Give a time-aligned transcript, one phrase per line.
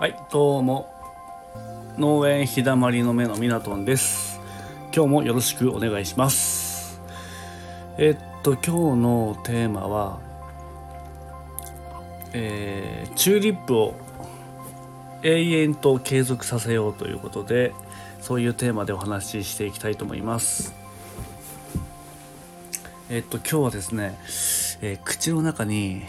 [0.00, 0.94] はいどうも。
[1.98, 4.38] 農園日だまりの目のミナトンです。
[4.94, 7.00] 今日もよろしくお願いします。
[7.98, 10.20] えっと今日のテーマは
[12.32, 13.96] えー、チューリップを
[15.24, 17.72] 永遠と継続させようということで
[18.20, 20.76] そういうテーマでお話ししていきたいと思います。
[23.10, 24.16] えっと今日はですね、
[24.80, 26.04] えー、口の中に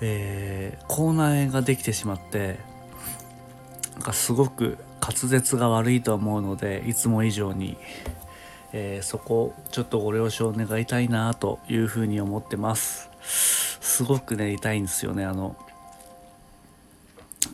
[0.00, 2.56] えー、口内炎ができてしまって
[4.00, 7.76] なんかすごく滑舌が悪いと思うのでいつも以上に、
[8.72, 13.10] えー、そこちょっとご了承願いたいなというふうに思ってます。
[13.20, 15.54] すごくね痛いんですよねあの、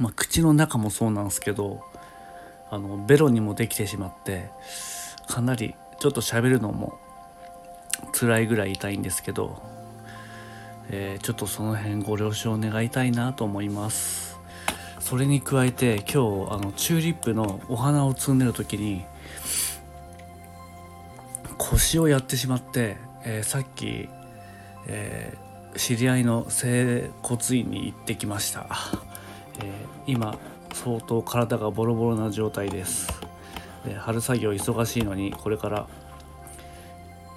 [0.00, 1.84] まあ、口の中もそうなんですけど
[2.70, 4.50] あのベロにもできてしまって
[5.28, 6.98] かなりちょっと喋るのも
[8.10, 9.62] 辛いぐらい痛いんですけど
[10.90, 14.31] えー、ちょっとその辺ご了承願いたいなと思います。
[15.02, 19.04] それに加えて今日あのチューリップのお花を摘んでる時に
[21.58, 24.08] 腰をやってしまって、えー、さっき、
[24.86, 28.68] えー、知り合いの整骨院に行ってきました、
[29.60, 29.72] え
[30.06, 30.38] 今
[30.72, 33.08] 相当体がボロボロな状態です。
[33.84, 35.88] で春作業忙しいのにこれから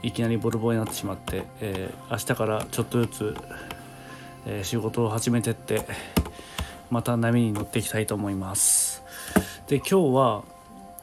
[0.04, 3.36] いきなりボロボロになってしまって、えー、明日からちょっとずつ、
[4.46, 5.88] え、仕事を始めてって
[6.90, 9.04] また波に乗っていきたいと思います。
[9.68, 10.44] で今日は、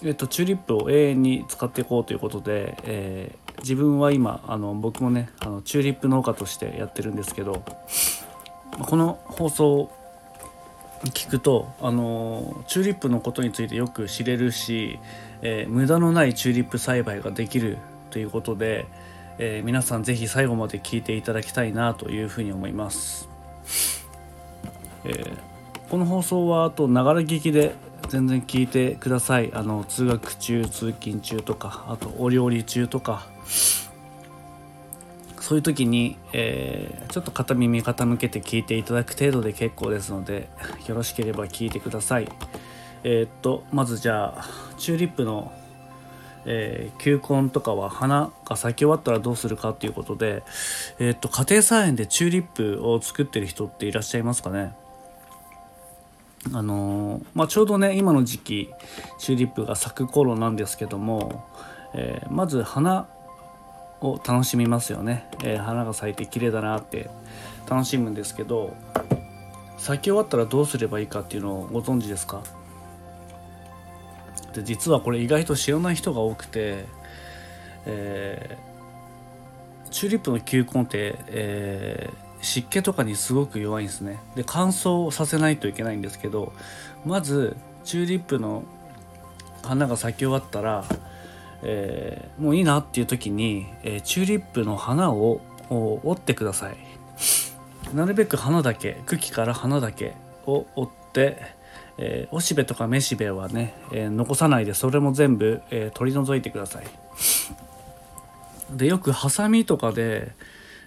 [0.04, 7.64] えっと、チューリップを永遠に使っていこうということで、えー、自分は今あの僕もねあのチューリップ農家としてやってるんですけど
[8.80, 9.92] この放送を
[11.10, 15.00] 聞くとあのチューリップのことについてよく知れるし、
[15.42, 17.78] えー、無駄のないチューリップ栽培ができる
[18.10, 18.86] ということで、
[19.38, 23.28] えー、皆さん是非最後まで聞いていただきたいなというふうに思います、
[25.04, 25.38] えー、
[25.92, 27.74] この放送はあとながら聞きで
[28.08, 29.52] 全然聞いてください。
[29.52, 33.26] あの通学中通勤中とかあとお料理中とか。
[35.38, 40.48] そういう時に、えー、ちょっと片耳傾けて聞いていただく程度で結構ですので
[40.86, 42.28] よろしければ聞いてください。
[43.04, 44.46] えー、っとまずじゃあ
[44.78, 45.52] チューリップの
[46.46, 50.42] えー、球根とかは花が咲き終わったらどうするかっていうことで、
[50.98, 54.72] えー、っと家庭菜園でチューリップを作ってる人っていらっしゃいますかね？
[56.52, 58.70] あの、まあ、ちょうどね今の時期
[59.18, 61.48] チューリップが咲く頃なんですけども、
[61.94, 63.06] えー、まず花
[64.00, 67.08] を楽しみますよね、え花が咲いて綺麗だなって
[67.70, 68.74] 楽しむんですけど
[69.78, 72.42] 咲き終わったらどうすればいいかっていうのをご存知ですか？
[74.54, 76.84] で実はこれ意外と知らない人が多くて、
[77.86, 84.20] えー、チューリップの球根って、えー、湿気とかにすごく弱いんですね。
[84.36, 86.52] で乾燥させないといけないんですけど
[87.06, 88.64] まずチューリップの
[89.62, 90.84] 花が咲き終わったら、
[91.62, 96.76] えー、もういいなっていう時に、えチューリップの花を折ってください。
[97.94, 100.14] なるべく花だけ茎から花だけ
[100.46, 101.62] を折って
[101.98, 106.86] えー、おしべとかめしべはね、え、残さないでそれも全部、えー、取り除いてください。
[108.72, 110.32] でよくハサミとかで、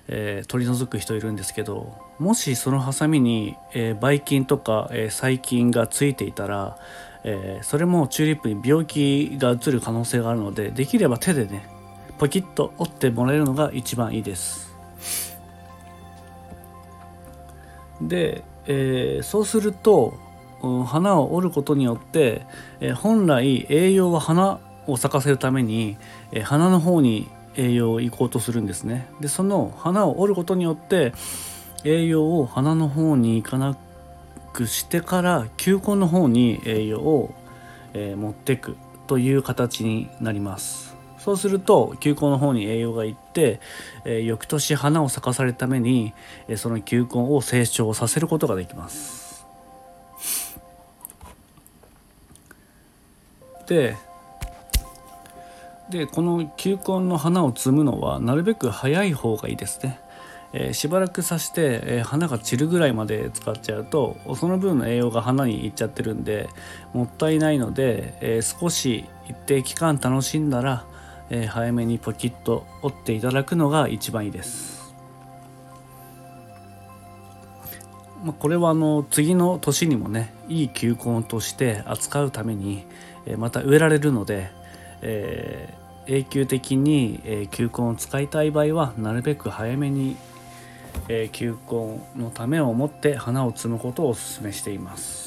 [0.07, 6.77] え取り除く人いるんですけどもしそのハサミに、えばい菌とか、え細菌がついていたら、
[7.23, 11.67] えそれもチューリップに病気がうつる可能性があるのでできれば手でね
[12.19, 14.73] ポキッと折ってもらえるのが一番いいです。
[18.01, 20.13] で、えそうすると
[20.85, 22.45] 花を折ることによって、
[22.79, 25.97] え本来栄養は花を咲かせるために、
[26.31, 27.27] え花の方に
[27.57, 29.07] 栄養を行こうとするんですね。
[29.19, 31.13] でその花を折ることによって
[31.83, 33.77] 栄養を花の方に行かな
[34.53, 37.33] くしてから球根の方に栄養を、
[37.93, 38.75] え持っていく
[39.07, 40.95] という形になります。
[41.17, 43.59] そうすると球根の方に栄養がいって、
[44.05, 46.13] え翌年花を咲かされるために、
[46.47, 49.45] えその球根を成長させることができます。
[53.61, 53.97] って
[55.89, 59.99] でこの球根の花を摘むのはなるべく早い方がいいですね。
[60.53, 66.47] えー、しばらくさして、えー、花が散るぐらいまで使っちゃうとその分の栄養が花にいっちゃってるんで
[66.93, 70.85] もったいないので、えー、少し一定期間楽しんだら、
[71.29, 74.93] え早めにポキッと折っていただくのが一番いいです。
[78.23, 82.85] まあ、これはあの次の年にもねいい球根として扱うために、
[83.37, 84.51] また植えられるので、
[85.01, 90.15] えー、永久的に、えー、球根を使いたい場合はなるべく早めに、
[91.07, 95.25] えー、球根のためを思って花を摘むことをお勧めしています。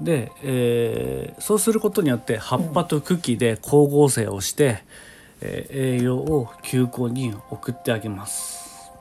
[0.00, 4.82] で、えー、そうすることによって葉っぱと茎で光合成をして、
[5.40, 8.92] えー、栄養を球根に送ってあげます。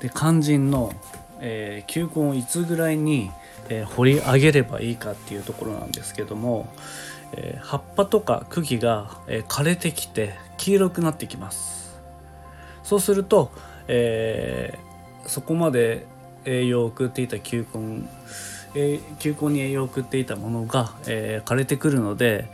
[0.00, 0.92] で肝心の、
[1.40, 3.30] えー、球根をいつぐらいに、
[3.68, 6.72] えー、掘り上げればいいかっていうところなんですけども、
[7.34, 12.00] えー、葉っぱとか茎が、えー、枯れてきて黄色くなってきます。
[12.82, 13.50] そうすると、
[13.88, 16.06] えー、そこまで
[16.44, 18.02] 栄養を送っていた球根
[18.74, 22.48] えー、球根に栄養を送っていたものが、えー、枯れてくるので、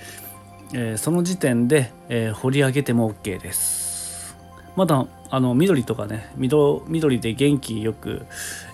[0.75, 4.37] えー、その時点で、え掘り上げても OK です。
[4.77, 8.27] まだあの緑とかね緑で元気よく、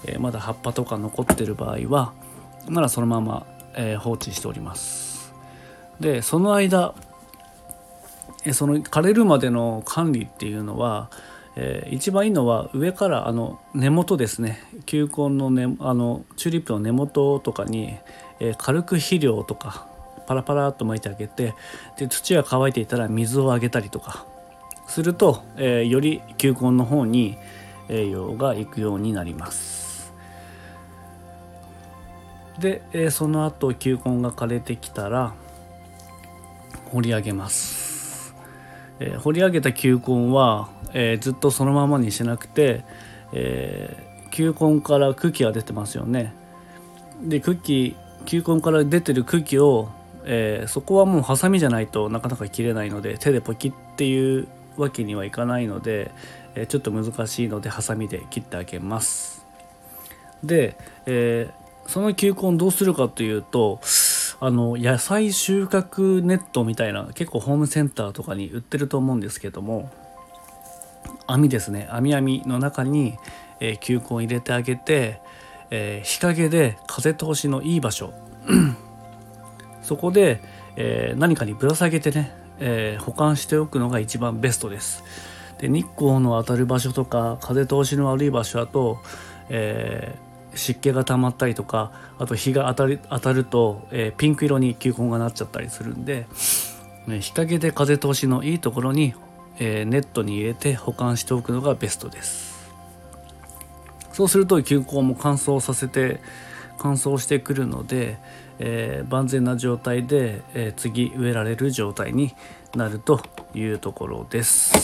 [0.06, 2.12] えまだ葉っぱとか残ってる場合は
[2.68, 3.46] まだそのまま、
[3.76, 5.32] え放置しております。
[6.00, 6.94] でその間
[8.52, 11.10] その枯れるまでの管理っていうのは
[11.56, 14.60] えー、一番いいのは上からあの根元ですね。
[14.86, 17.96] 球根の根あのチューリップの根元とかに、
[18.40, 19.86] えー、軽く肥料とか
[20.26, 21.54] パラパラっと巻いてあげて
[21.96, 24.26] で土が乾いていたら水をあげたりとか
[24.88, 27.36] すると、えー、より球根の方に
[27.88, 29.73] 栄養がいくようになります。
[32.58, 35.34] で、えその後球根が枯れてきたら
[36.92, 38.34] 掘り上げます、
[39.00, 42.84] え掘り上げた球根はえー、ずっとそのままにしなくて、
[43.32, 43.94] え、
[44.30, 46.32] 球根から茎が出てますよね。
[47.22, 49.88] で茎球根から出てる茎を、
[50.24, 54.46] え、そこはもうハサミじゃないとなかなか切れないので手でポキっていう
[54.76, 56.12] わけにはいかないので、
[56.54, 59.44] えちょっと難しいのでハサミで切ってあげます。
[60.44, 60.76] で、
[61.06, 61.50] え
[61.86, 63.80] その球根どうするかというと
[64.40, 69.90] あの野菜収穫ネットみたいな結構ホームセンターとかに売ってると思うんですけども
[71.26, 71.88] 網ですね。
[71.90, 73.16] 網網の中に、
[73.60, 75.20] えー、球根入れてあげて、
[75.70, 78.12] えー、日陰で風通しのいい場所。
[79.82, 80.42] そこで、
[80.76, 85.02] えー、何かにぶら下げてね、え保管しておくのが一番ベストです。
[85.58, 88.98] で日光の当たる場所とか風通しの悪い場所だと、
[89.48, 90.14] え
[90.56, 96.26] 湿気が溜まったりとかあと日が当たり当たると、えピンク色に球根がなっちゃったりするんで、
[97.06, 99.14] ね、日陰で風通しのいいところに
[99.58, 102.54] えー、ネットに入れて保管しておくのがベストです。
[104.12, 106.20] そうすると球根も乾燥させて
[106.78, 108.18] 乾燥してくるので、
[108.58, 112.34] えー、万全な状態で、えー、次植えられる状態に
[112.76, 113.20] なると
[113.54, 114.83] いうところです。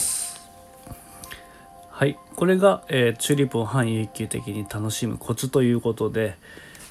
[2.01, 2.17] はい。
[2.35, 6.35] これが、えー、チューリップを半永久的に楽しむコツということで、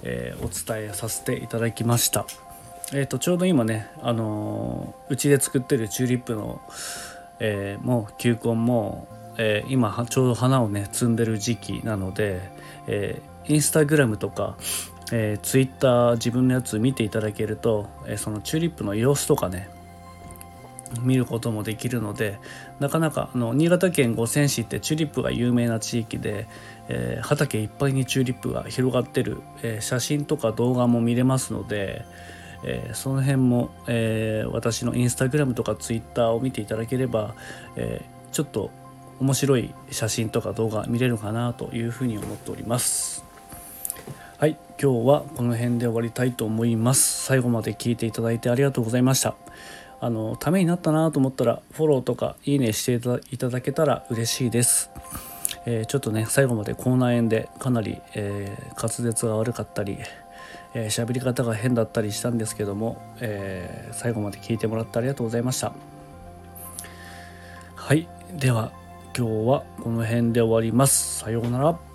[0.04, 2.26] えお伝えさせていただきました。
[2.92, 6.60] えーと、ちょうど今ねあのうちで作ってるチューリップの
[7.40, 9.08] えー、もう球根も、
[9.38, 12.40] えー、今ちょうど花をね摘んでる時期なので、
[12.86, 14.56] えー、インスタグラムとか、
[15.10, 19.68] えー、ツイッター自分のやつ見ていただけると、えー、そのチューリップの様子とかね
[21.02, 22.38] 見ることもできるので
[22.80, 26.48] なかなかあの新潟県五泉市ってチューリップが有名な地域で、
[26.88, 32.04] えー、畑いっぱいにチューリップが広がってる、えー、写真とか動画も見れますので、
[32.64, 37.34] えー、その辺も、えー、私のインスタグラムとかツイッターを見ていただければ、
[37.76, 38.70] えー、ちょっと
[39.20, 43.24] 面白い写真とか動画見れるかなというふうに思っております。
[44.38, 47.26] はい今日はこの辺で終わりたいと思います。
[47.26, 49.34] 最後まで聞いていただいてありがとうございました。
[50.00, 52.94] あのためになったなと思ったらフォローとかいいねして
[53.30, 54.90] いただけたら嬉しいです。
[55.66, 59.98] えー、ちょっとね最後まで口内炎でかなり、えー、滑舌が悪かったり
[60.74, 65.72] えー、喋り方が変だったりしたんですけども、えー、最後まで聞いてもらってありがとうございました。
[67.74, 68.08] はい。
[68.34, 68.72] では
[69.16, 71.18] 今日はこの辺で終わります。
[71.20, 71.89] さようなら。